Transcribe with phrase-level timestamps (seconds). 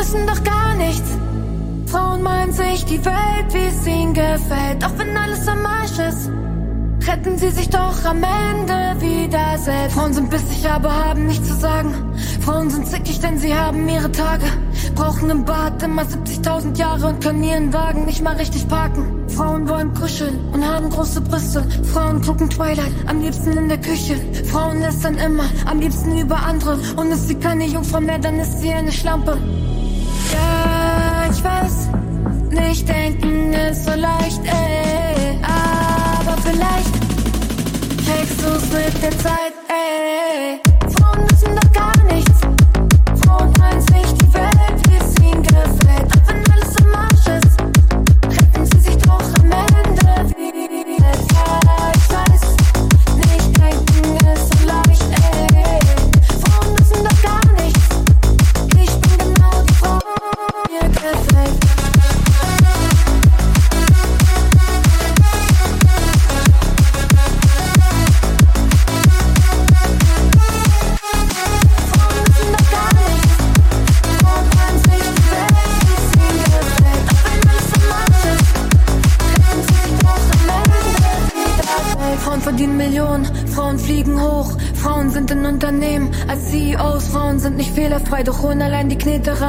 [0.00, 1.10] müssen doch gar nichts.
[1.86, 6.30] Frauen meinen sich die Welt, wie es ihnen gefällt, auch wenn alles am Arsch ist.
[7.06, 9.94] Retten sie sich doch am Ende wieder selbst.
[9.94, 11.94] Frauen sind bissig, aber haben nichts zu sagen.
[12.40, 14.46] Frauen sind zickig, denn sie haben ihre Tage.
[14.94, 19.04] Brauchen im Bad immer 70.000 Jahre und können ihren Wagen nicht mal richtig parken.
[19.28, 21.62] Frauen wollen kuscheln und haben große Brüste.
[21.92, 24.16] Frauen gucken Twilight, am liebsten in der Küche.
[24.50, 26.78] Frauen lästern immer, am liebsten über andere.
[26.96, 29.36] Und ist sie keine Jungfrau mehr, dann ist sie eine Schlampe.
[31.40, 31.88] Ich weiß,
[32.50, 35.38] nicht denken ist so leicht, ey.
[35.42, 36.92] Aber vielleicht
[38.04, 40.60] kriegst du's mit der Zeit, ey.
[40.98, 42.29] Frauen müssen doch gar nichts.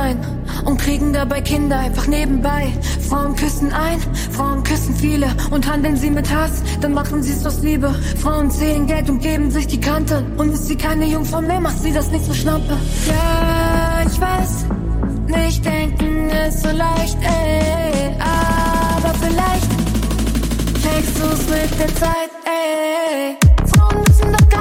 [0.01, 0.17] Rein
[0.65, 2.73] und kriegen dabei Kinder einfach nebenbei.
[3.07, 3.99] Frauen küssen ein,
[4.31, 7.93] Frauen küssen viele und handeln sie mit Hass, dann machen sie es aus Liebe.
[8.21, 11.79] Frauen zählen Geld und geben sich die Kante und ist sie keine Jungfrau mehr, macht
[11.79, 12.77] sie das nicht so schnappe.
[13.07, 14.65] Ja, ich weiß,
[15.27, 19.71] nicht denken ist so leicht, ey, aber vielleicht
[20.83, 23.37] kriegst du's mit der Zeit, ey.
[23.73, 24.60] Frauen müssen doch gar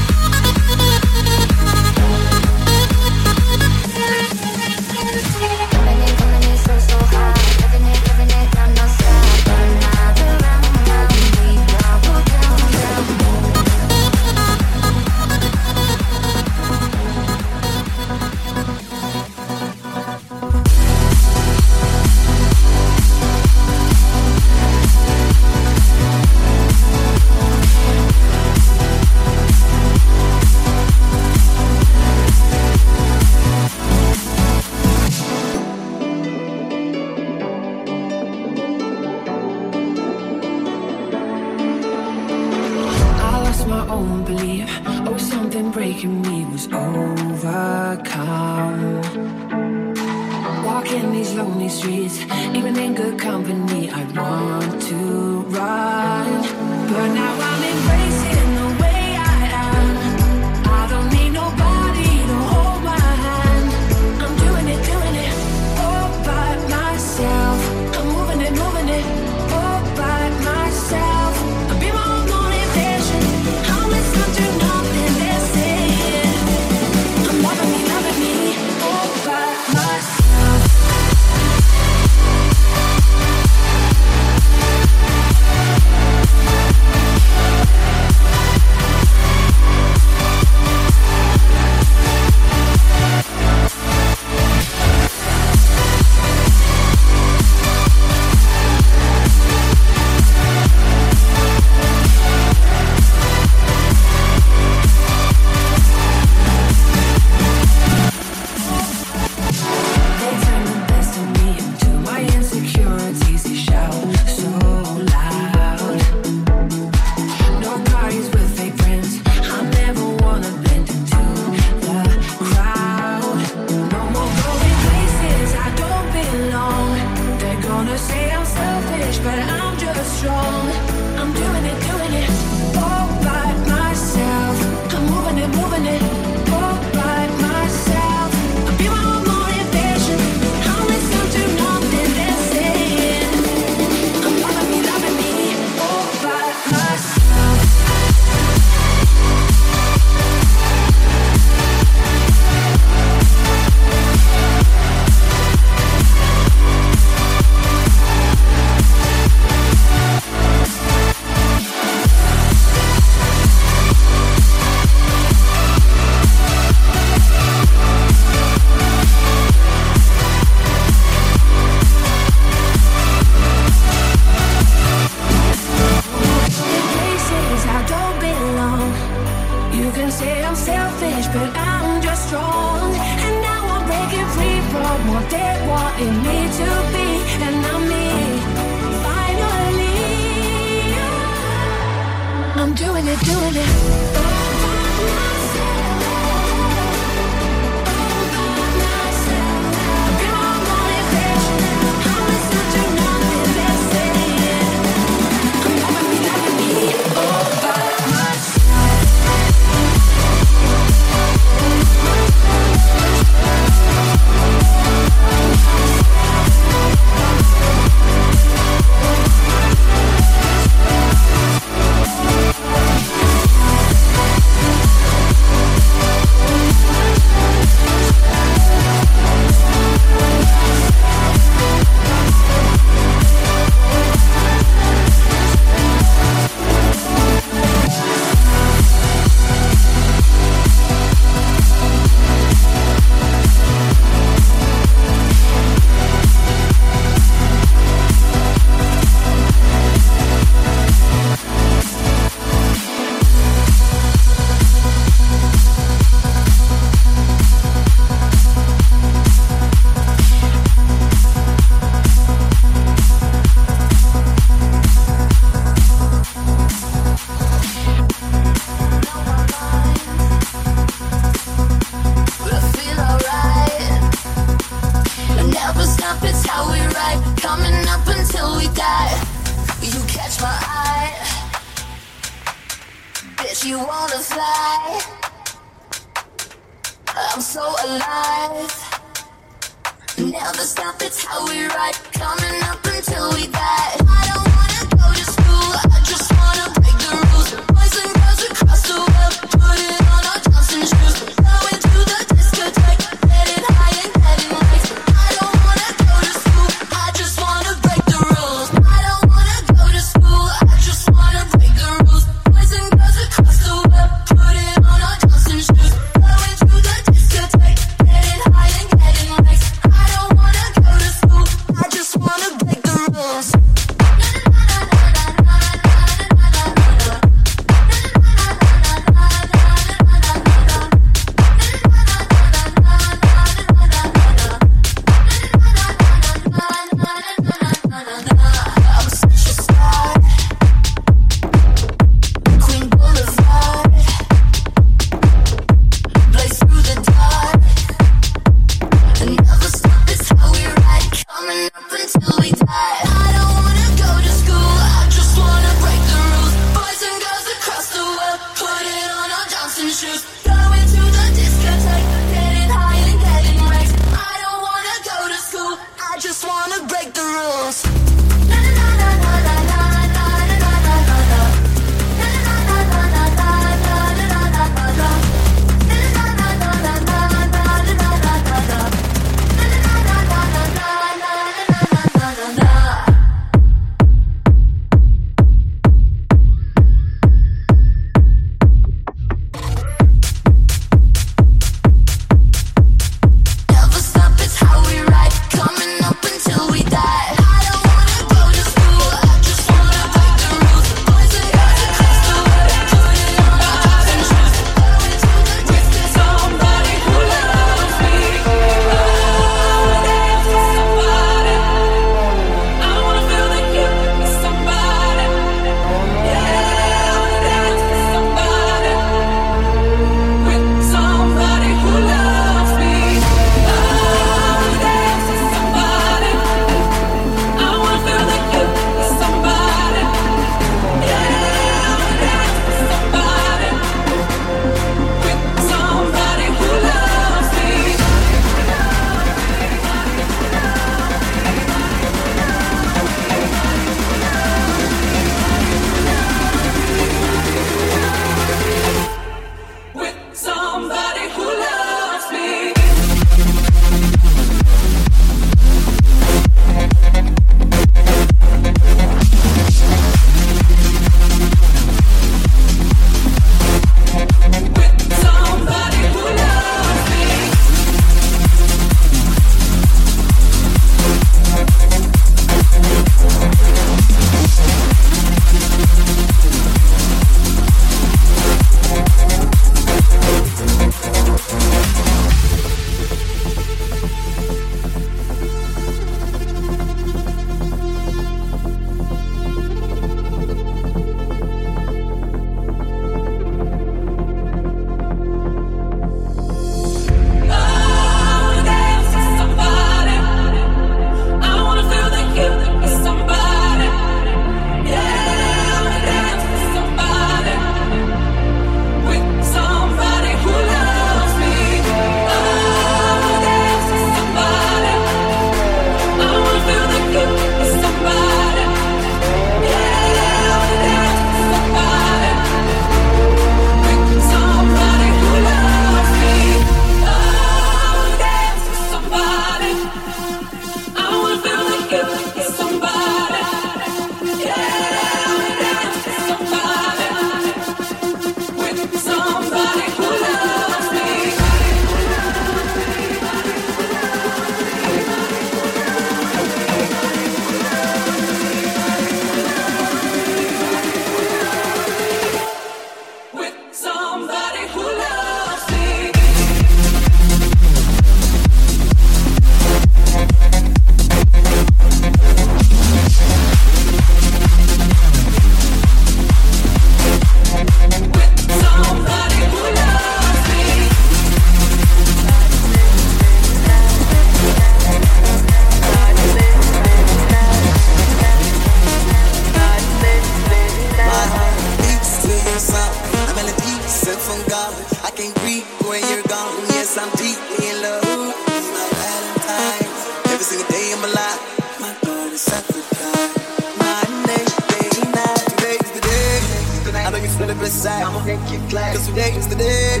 [597.64, 598.04] sad.
[598.04, 598.94] I'ma make you glad.
[598.94, 600.00] Cause today is the day.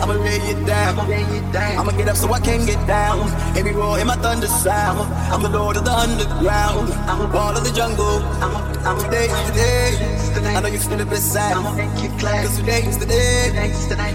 [0.00, 0.98] I'ma lay you down.
[0.98, 3.30] I'ma get up so I can get down.
[3.56, 5.00] Every roar in my thunder sound.
[5.32, 6.92] I'm the lord of the underground.
[7.08, 8.20] I'm a wall of the jungle.
[8.84, 10.54] I'm today is the day.
[10.54, 11.56] I know you feel bit sad.
[11.56, 12.44] I'ma make you glad.
[12.44, 13.50] Cause today is the day.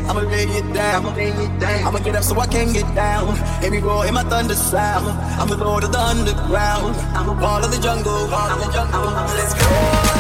[0.08, 1.06] I'ma lay you down.
[1.06, 3.38] I'ma get up so I can get down.
[3.64, 5.08] Every roar in my thunder sound.
[5.40, 6.96] I'm the lord of the underground.
[7.18, 8.28] I'm a wall of the jungle.
[8.30, 9.02] Wall of the jungle.
[9.38, 10.20] Let's go.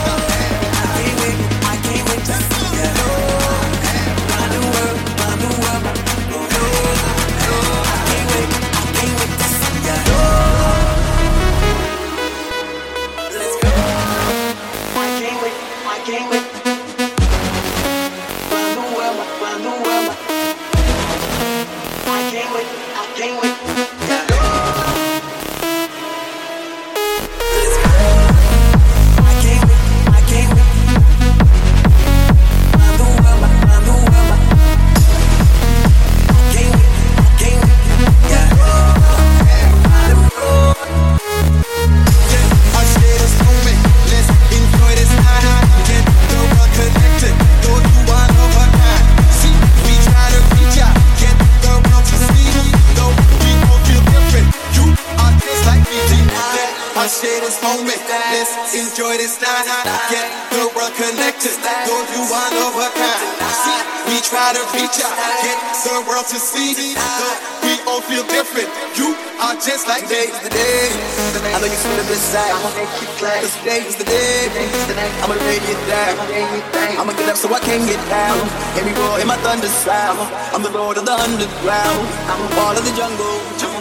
[1.89, 2.97] Can't wait, I can't
[4.73, 4.97] wait.
[7.81, 8.51] I can't wait,
[9.39, 9.95] to see ya.
[10.05, 10.58] Let's
[73.83, 75.11] today is the day.
[75.23, 76.15] I'ma lay you down.
[76.99, 78.39] I'ma get up so I can get down.
[78.75, 80.19] Every roar in my thunder sound.
[80.53, 82.07] I'm the lord of the underground.
[82.27, 83.78] I'm a wall of the jungle.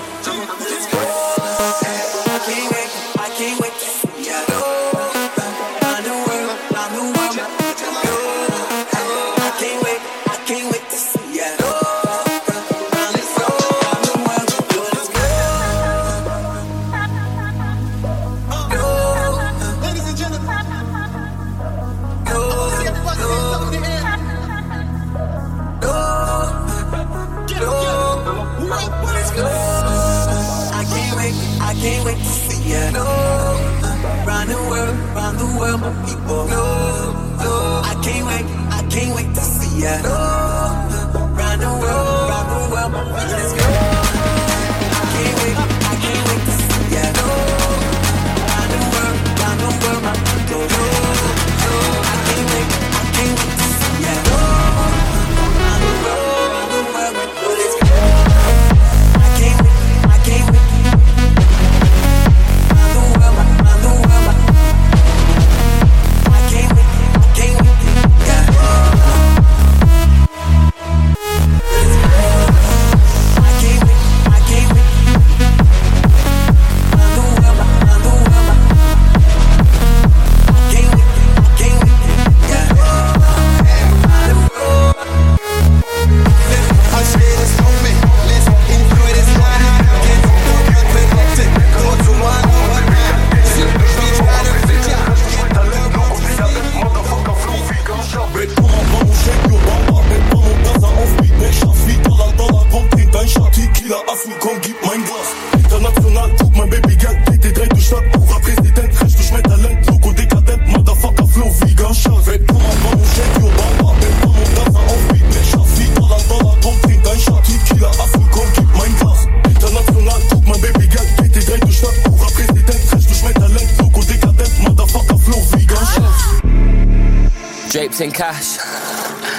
[128.18, 128.58] Cash.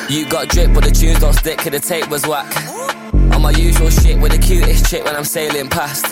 [0.10, 2.50] You got drip, but the tunes don't stick, cause the tape was whack.
[3.36, 6.06] On my usual shit with the cutest chick when I'm sailing past.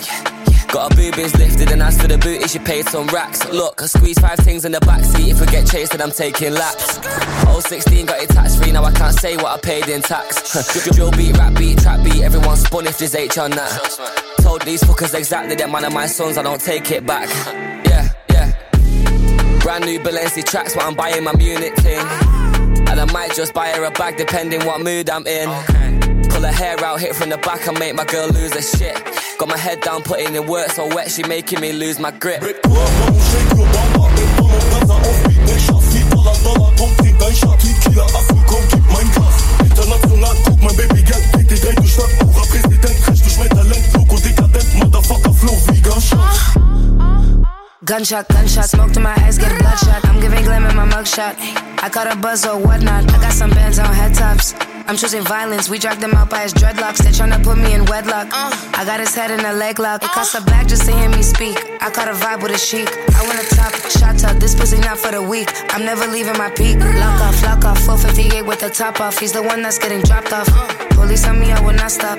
[0.68, 3.48] Got her boobies lifted, and as for the booty, she paid some racks.
[3.48, 5.30] Look, I squeeze five things in the backseat.
[5.30, 6.98] If we get chased, then I'm taking laps.
[7.48, 10.52] Oh, 16 got it tax free, now I can't say what I paid in tax.
[10.92, 13.72] Drill beat, rap beat, trap beat, everyone spun if there's H on that.
[14.42, 17.30] Told these fuckers exactly that man of my sons, I don't take it back.
[17.86, 19.58] Yeah, yeah.
[19.60, 22.47] Brand new Balenci tracks, but I'm buying my Munich thing.
[22.90, 25.48] And I might just buy her a bag depending what mood I'm in.
[26.30, 28.96] Pull her hair out, hit from the back and make my girl lose her shit.
[29.38, 32.42] Got my head down, putting in work so wet, she making me lose my grip.
[32.42, 33.58] Red Bamba, Bamba, shake
[47.88, 50.06] Gunshot, gunshot, smoke to my eyes, get bloodshot.
[50.06, 51.34] I'm giving glam in my mugshot.
[51.82, 53.10] I caught a buzz or whatnot.
[53.10, 54.52] I got some bands on head tops.
[54.86, 55.70] I'm choosing violence.
[55.70, 56.98] We dragged him out by his dreadlocks.
[56.98, 58.28] They're trying to put me in wedlock.
[58.30, 60.02] I got his head in a leg lock.
[60.02, 61.56] It costs a just to hear me speak.
[61.80, 62.88] I caught a vibe with a chic.
[62.92, 64.36] I want a top shot up.
[64.36, 65.48] This pussy not for the weak.
[65.72, 66.78] I'm never leaving my peak.
[66.80, 67.78] Lock off, lock off.
[67.86, 69.18] 458 with the top off.
[69.18, 70.48] He's the one that's getting dropped off.
[70.90, 72.18] Police on me, I will not stop.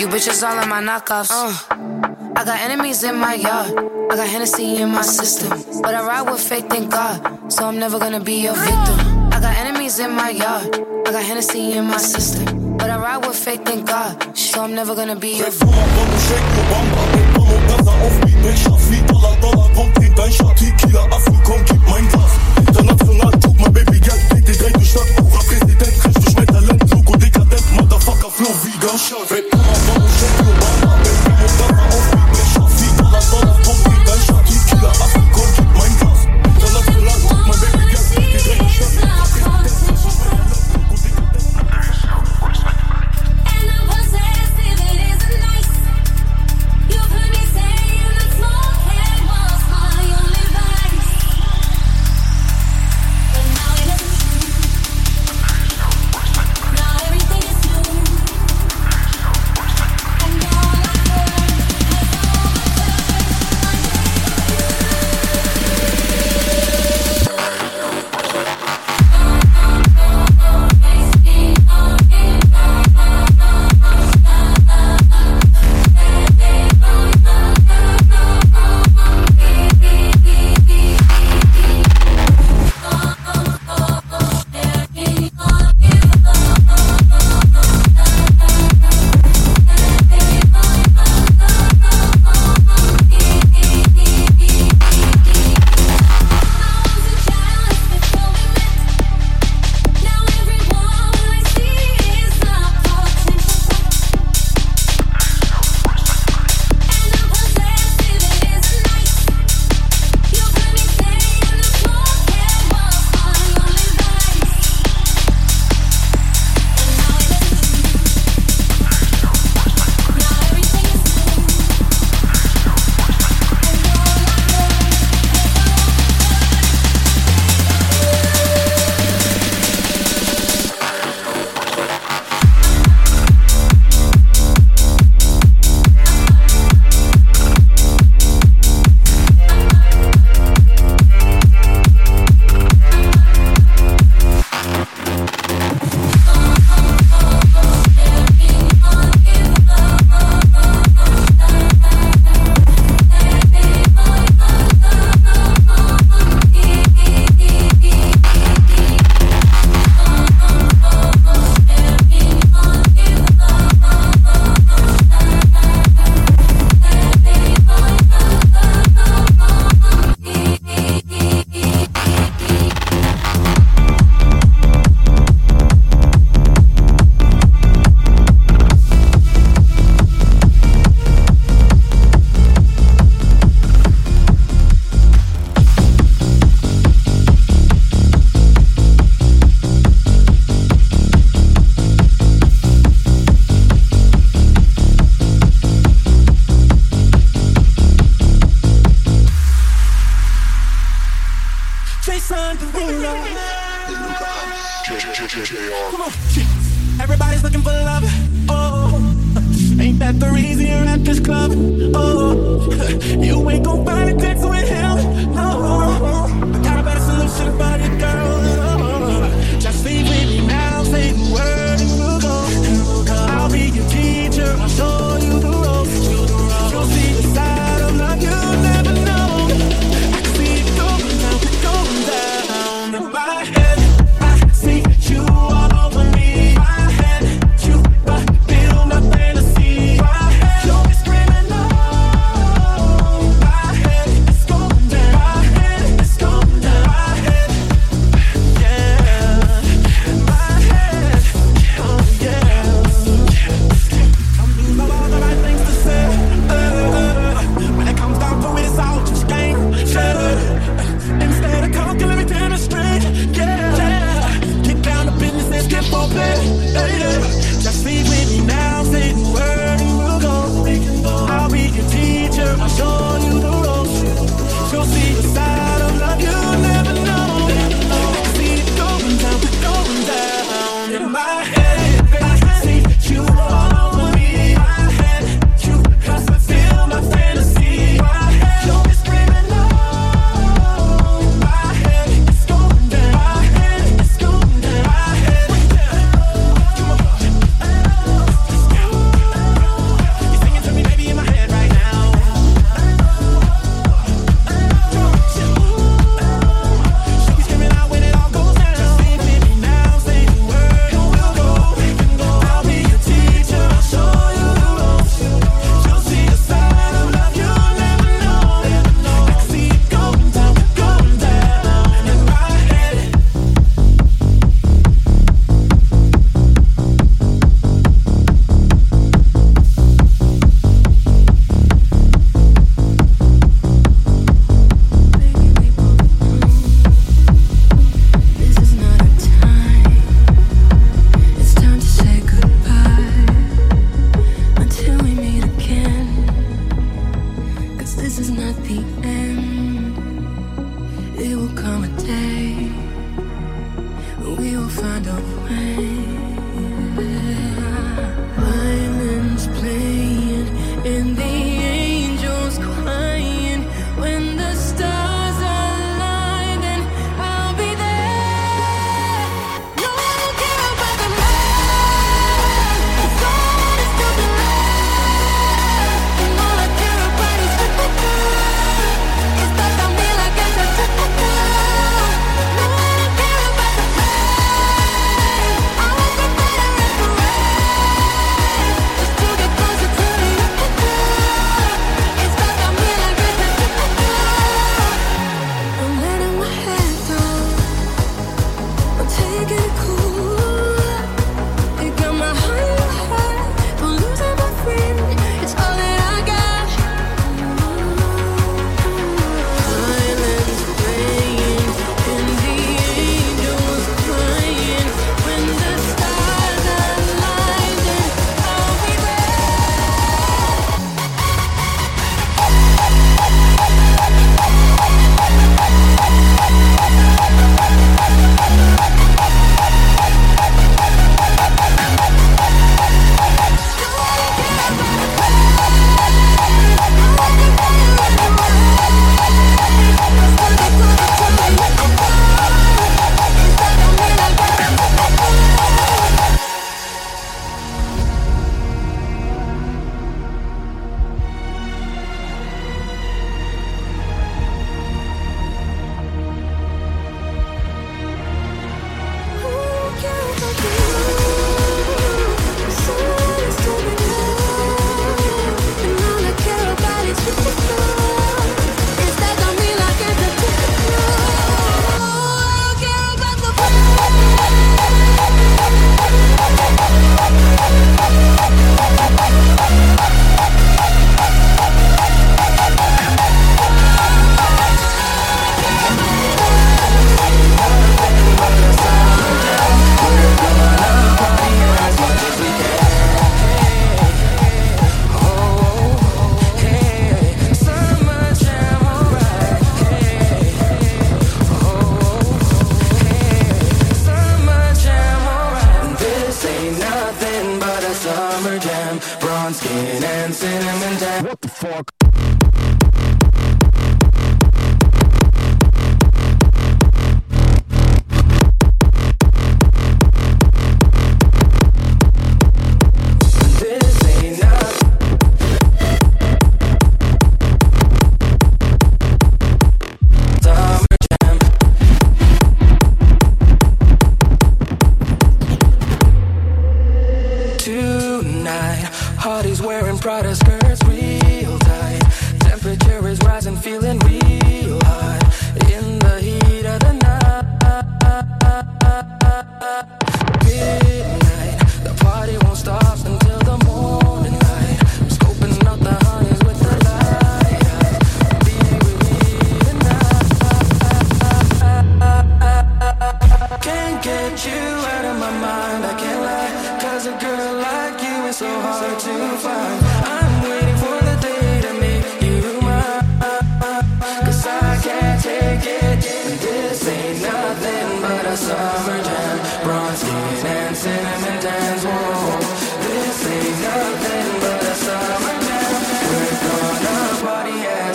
[0.00, 2.19] You bitches all on my knockoffs.
[2.36, 3.72] I got enemies in my yard.
[4.10, 5.50] I got Hennessy in my system.
[5.82, 7.52] But I ride with faith, in God.
[7.52, 8.98] So I'm never gonna be your victim.
[9.32, 10.74] I got enemies in my yard.
[11.06, 12.76] I got Hennessy in my system.
[12.76, 14.36] But I ride with faith, in God.
[14.36, 15.90] So I'm never gonna be your victim.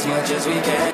[0.05, 0.93] as much as we can.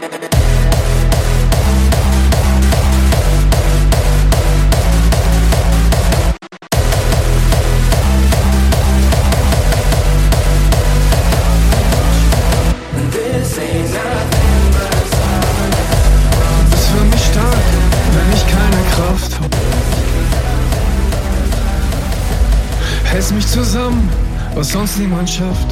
[23.04, 24.10] Hält mich zusammen,
[24.56, 25.71] was sonst niemand schafft.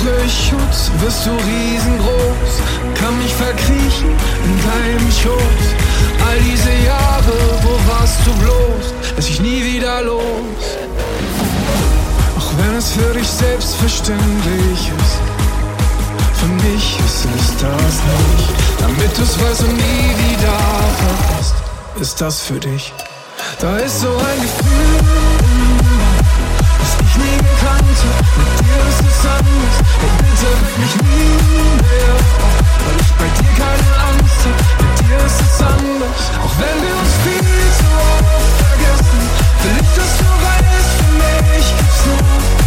[0.00, 2.52] Suche Schutz, wirst du riesengroß,
[2.94, 4.08] kann mich verkriechen
[4.44, 5.64] in deinem Schoß.
[6.26, 10.64] All diese Jahre, wo warst du bloß, lass ich nie wieder los.
[12.38, 15.18] Auch wenn es für dich selbstverständlich ist.
[16.38, 18.48] Für mich ist es das nicht.
[18.80, 20.58] Damit du's weißt und nie wieder
[20.96, 21.54] vergisst,
[22.00, 22.94] ist das für dich.
[23.60, 25.39] Da ist so ein Gefühl,
[28.38, 29.76] Mit dir ist es anders.
[30.00, 31.34] Hey, bitte mich nie
[31.84, 32.16] mehr.
[32.84, 34.42] Weil ich bei dir keine Angst.
[34.80, 36.22] Mit dir ist es anders.
[36.42, 39.20] Auch wenn wir uns viel zu oft vergessen.
[39.62, 42.60] Will ich, dass du weißt, für mich gibt's nur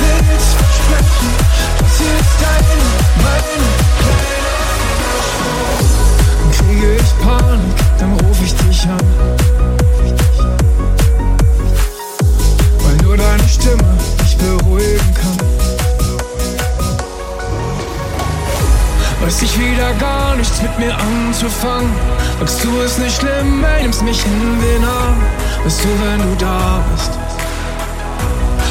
[0.00, 1.30] will's versprechen.
[1.78, 2.86] Das hier ist deine,
[3.24, 3.69] meine
[19.30, 21.88] Weiß ich wieder gar nichts mit mir anzufangen.
[22.40, 25.22] Sagst du es nicht schlimm, ey, nimmst mich in den Arm.
[25.62, 27.12] Weißt du, wenn du da bist,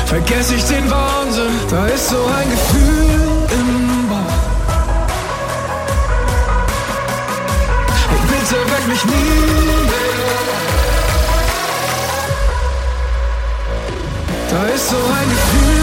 [0.07, 1.57] vergess ich den Wahnsinn.
[1.69, 4.17] Da ist so ein Gefühl im Bauch.
[8.09, 9.11] Hey, bitte weck mich nie
[9.87, 10.09] mehr.
[14.49, 15.78] Da ist so ein Gefühl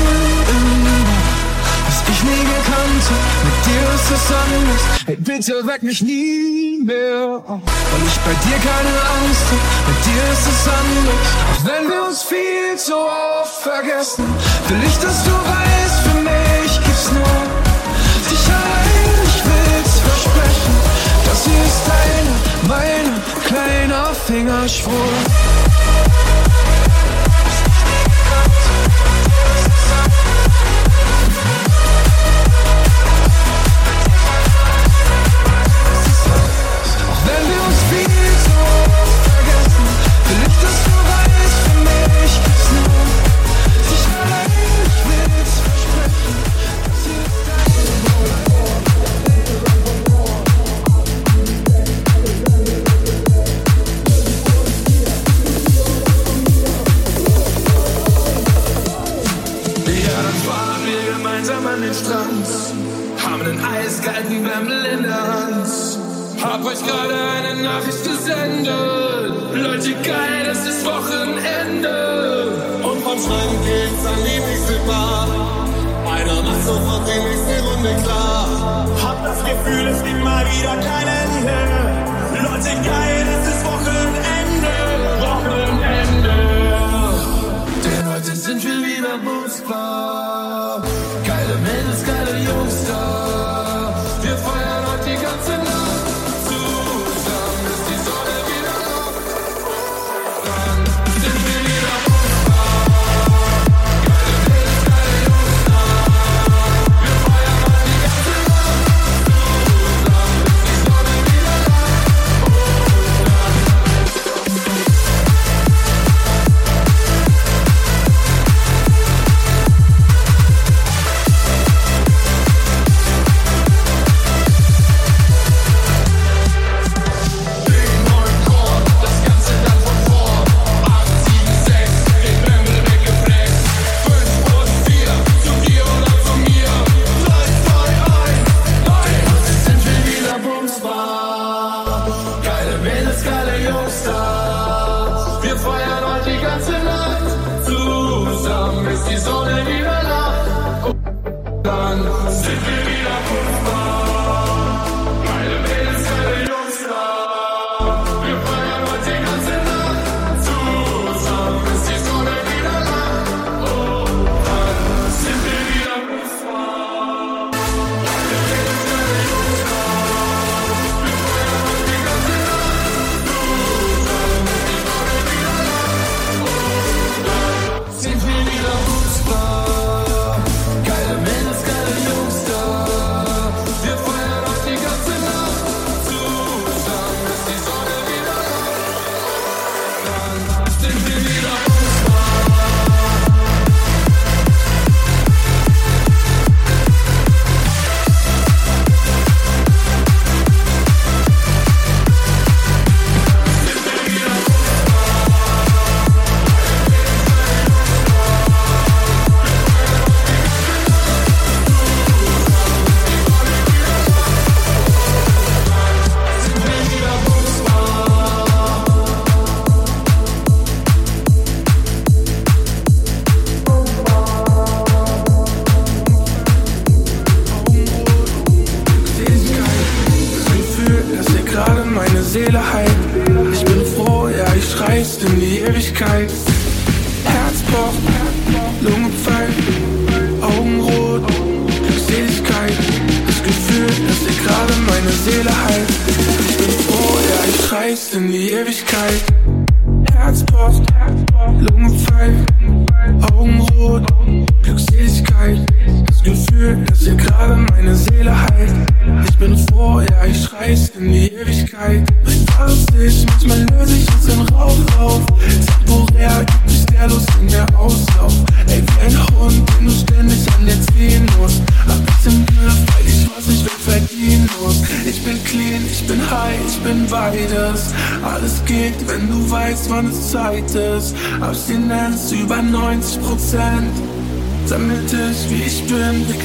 [2.26, 3.04] nie gekannt.
[3.46, 4.82] Mit dir ist es anders.
[5.06, 7.42] Hey, bitte weck mich nie mehr.
[7.46, 9.62] Weil ich bei dir keine Angst hab.
[9.88, 11.26] Mit dir ist es anders.
[11.50, 14.24] Auch wenn wir uns viel zu oft vergessen,
[14.68, 17.36] will ich, dass du weißt, für mich gibt's nur
[18.28, 19.18] dich allein.
[19.30, 20.74] Ich will's versprechen.
[21.26, 22.34] Das hier ist deine,
[22.68, 23.14] meine
[23.46, 25.65] kleiner Fingerschwur.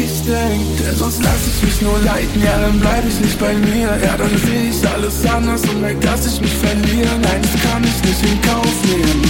[0.04, 2.42] ich denk Denn sonst lass ich mich nur leiten.
[2.44, 3.90] Ja, dann bleib ich nicht bei mir.
[4.04, 7.10] Ja, dann seh ich alles anders und merk, dass ich mich verliere.
[7.22, 9.22] Nein, das kann ich nicht in Kauf nehmen.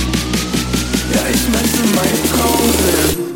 [1.13, 3.30] Ja, ich möchte meinen Traum sehen.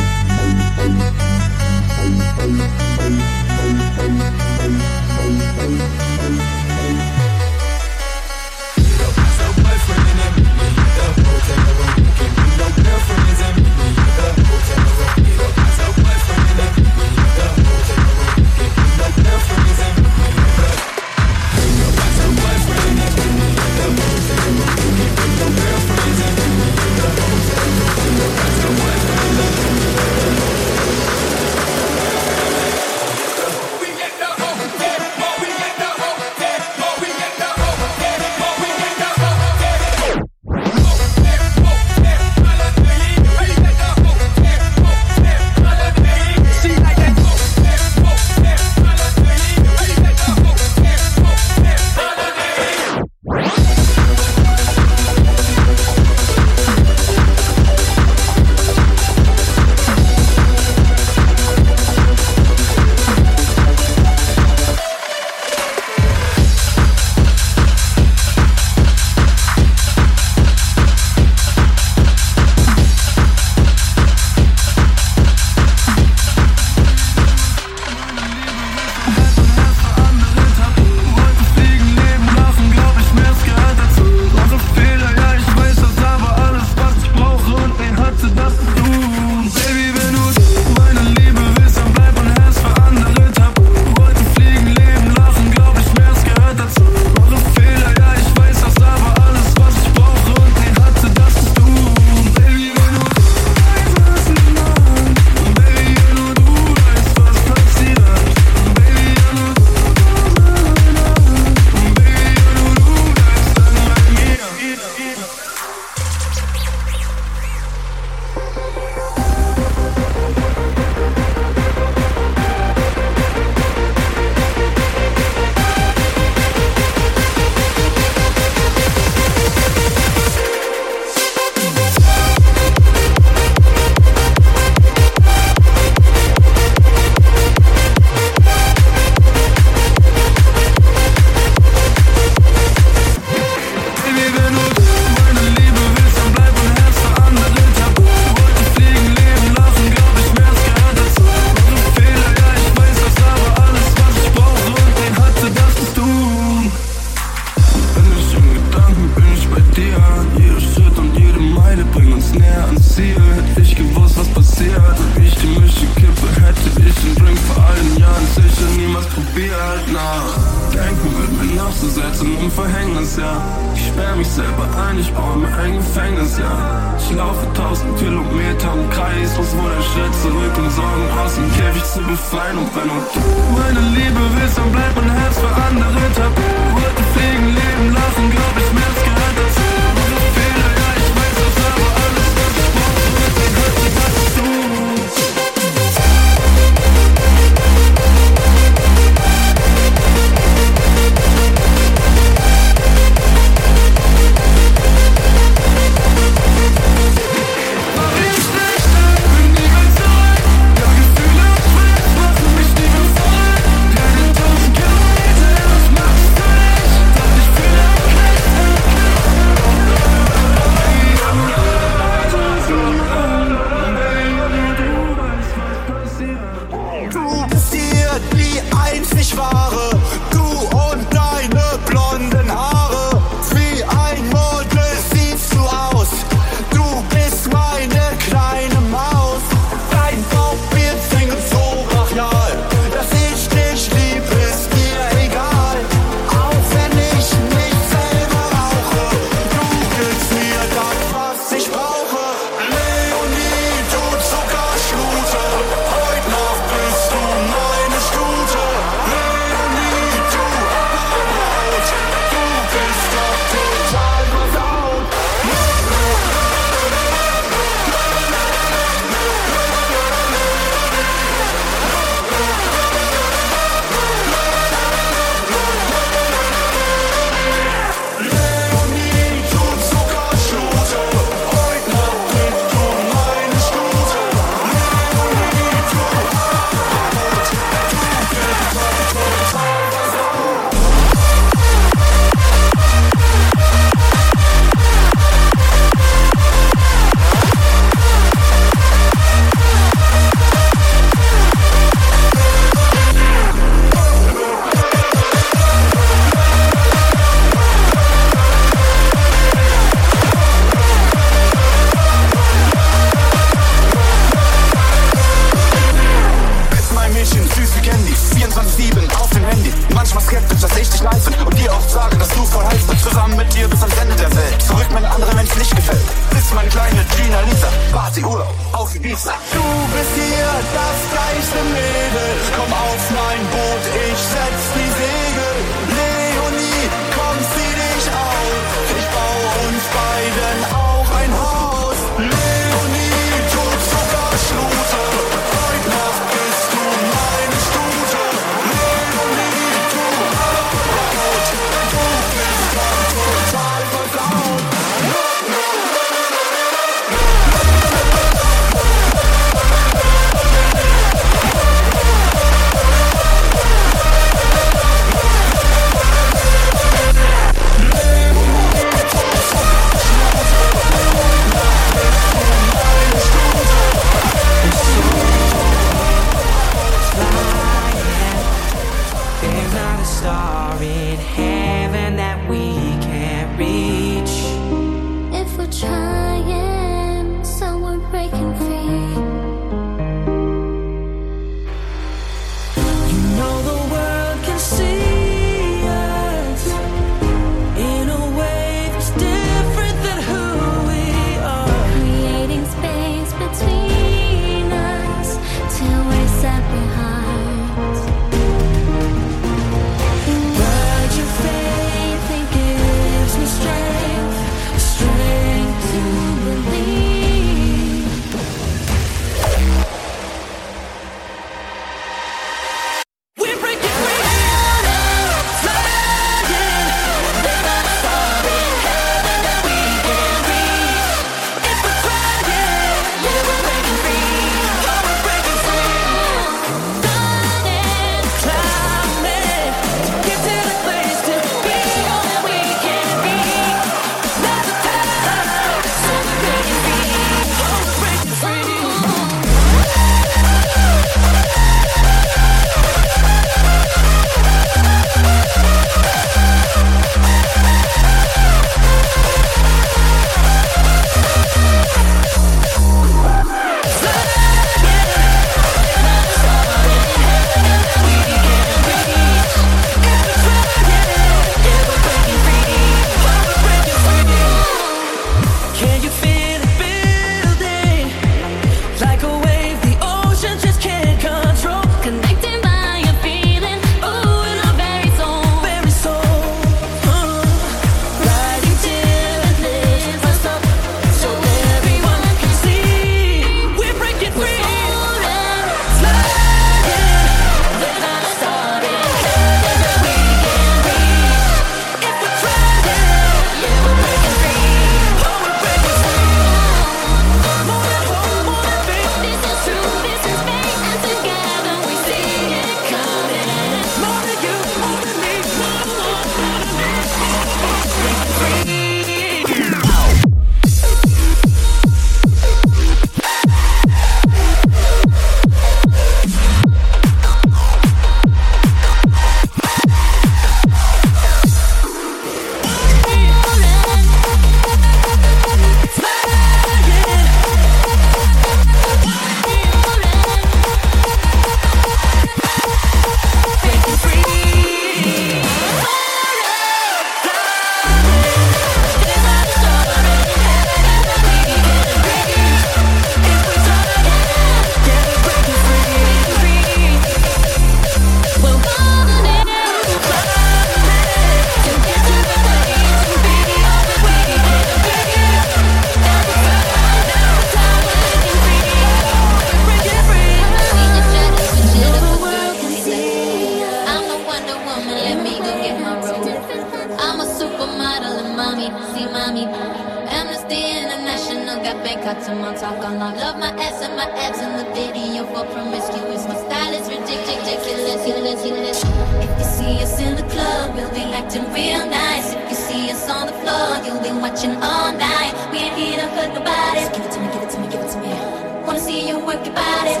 [599.84, 600.00] Always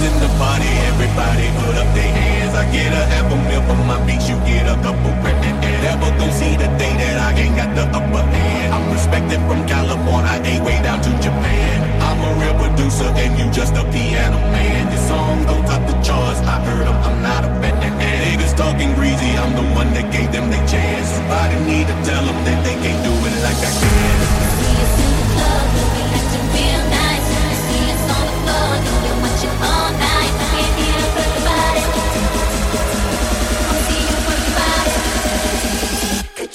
[0.00, 2.56] in the party, everybody put up their hands.
[2.56, 5.60] I get a half a meal for my beats, you get a couple grand.
[5.84, 8.72] Never gon' see the day that I ain't got the upper hand.
[8.72, 11.84] I'm respected from California, A way down to Japan.
[12.00, 14.88] I'm a real producer and you just a piano man.
[14.88, 17.76] This song don't top the charts, I heard 'em, I'm not a fan.
[18.24, 21.08] Niggas talking greasy, I'm the one that gave them their chance.
[21.20, 23.88] Somebody need to tell them that they can't do it like I can.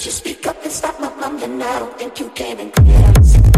[0.04, 1.62] You speak up and stop my mumbling?
[1.62, 2.60] I don't think you can.
[2.60, 3.53] And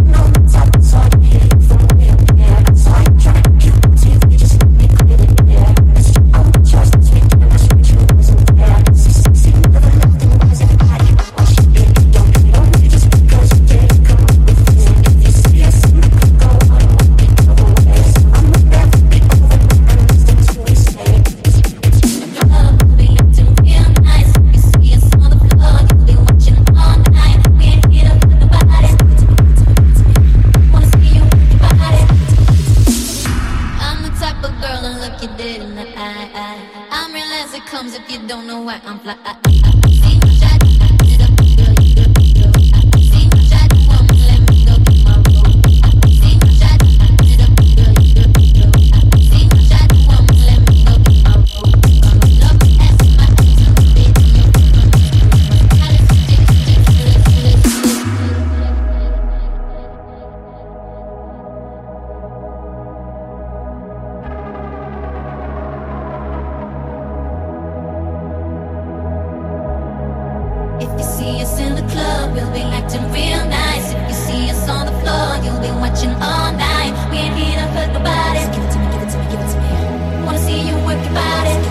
[71.17, 73.93] see us in the club, we'll be acting real nice.
[73.95, 76.93] If you see us on the floor, you'll be watching all night.
[77.11, 78.41] We ain't here to hurt nobody.
[78.41, 80.25] Just give it to me, give it to me, give it to me.
[80.27, 81.66] Wanna see you work your body.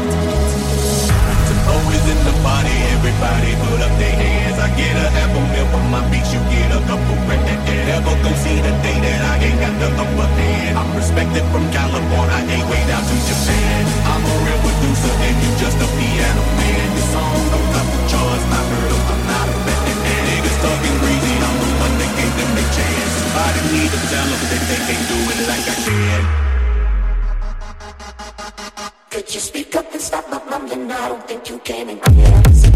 [2.25, 4.57] The party, everybody put up their hands.
[4.57, 7.45] I get a half a meal for my beats, you get a couple grand.
[7.85, 10.73] Never gon' see the day that I ain't got the upper hand.
[10.73, 13.81] I'm respected from California, A way down to Japan.
[14.09, 16.87] I'm a real producer and you just a piano man.
[16.97, 19.85] This song don't top the charts, I heard 'em, I'm not a fan.
[20.25, 23.11] Niggas talking greasy, I'm the one that gave them their chance.
[23.21, 26.54] Somebody need to tell them that they can't do it like I can.
[29.15, 30.91] Could you speak up and stop my mumbling?
[30.91, 32.74] I don't think you came in no,